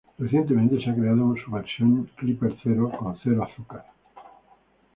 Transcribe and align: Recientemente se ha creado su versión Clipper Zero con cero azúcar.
Recientemente 0.17 0.81
se 0.83 0.89
ha 0.89 0.95
creado 0.95 1.35
su 1.45 1.51
versión 1.51 2.09
Clipper 2.15 2.55
Zero 2.63 2.89
con 2.89 3.15
cero 3.23 3.43
azúcar. 3.43 3.85